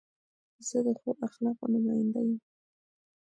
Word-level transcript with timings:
زه 0.67 0.77
د 0.85 0.87
ښو 0.99 1.09
اخلاقو 1.27 1.65
نماینده 1.73 2.19
یم. 2.27 2.39